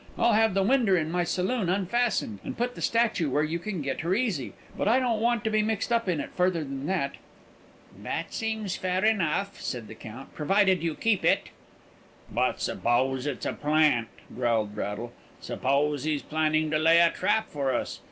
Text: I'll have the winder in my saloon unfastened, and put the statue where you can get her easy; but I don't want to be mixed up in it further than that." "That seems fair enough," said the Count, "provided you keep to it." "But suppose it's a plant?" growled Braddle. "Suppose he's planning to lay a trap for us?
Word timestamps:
I'll 0.17 0.33
have 0.33 0.55
the 0.55 0.63
winder 0.63 0.97
in 0.97 1.11
my 1.11 1.23
saloon 1.23 1.69
unfastened, 1.69 2.39
and 2.43 2.57
put 2.57 2.73
the 2.73 2.81
statue 2.81 3.29
where 3.29 3.43
you 3.43 3.59
can 3.59 3.83
get 3.83 3.99
her 3.99 4.15
easy; 4.15 4.53
but 4.75 4.87
I 4.87 4.97
don't 4.99 5.21
want 5.21 5.43
to 5.43 5.51
be 5.51 5.61
mixed 5.61 5.93
up 5.93 6.09
in 6.09 6.19
it 6.19 6.31
further 6.35 6.63
than 6.63 6.87
that." 6.87 7.17
"That 8.01 8.33
seems 8.33 8.75
fair 8.75 9.05
enough," 9.05 9.61
said 9.61 9.87
the 9.87 9.93
Count, 9.93 10.33
"provided 10.33 10.81
you 10.81 10.95
keep 10.95 11.21
to 11.21 11.33
it." 11.33 11.49
"But 12.31 12.59
suppose 12.61 13.27
it's 13.27 13.45
a 13.45 13.53
plant?" 13.53 14.07
growled 14.35 14.73
Braddle. 14.73 15.13
"Suppose 15.39 16.03
he's 16.03 16.23
planning 16.23 16.71
to 16.71 16.79
lay 16.79 16.97
a 16.97 17.11
trap 17.11 17.47
for 17.51 17.71
us? 17.71 17.99